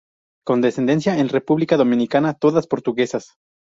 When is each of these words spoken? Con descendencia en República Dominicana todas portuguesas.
Con 0.43 0.61
descendencia 0.61 1.19
en 1.19 1.29
República 1.29 1.77
Dominicana 1.77 2.33
todas 2.33 2.65
portuguesas. 2.65 3.35